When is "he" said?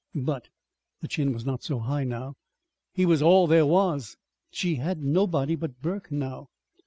2.91-3.05